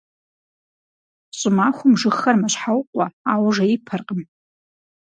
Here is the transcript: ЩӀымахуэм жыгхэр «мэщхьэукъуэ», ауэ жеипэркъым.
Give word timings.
ЩӀымахуэм 1.39 1.93
жыгхэр 1.99 2.35
«мэщхьэукъуэ», 2.41 3.05
ауэ 3.31 3.49
жеипэркъым. 3.55 4.21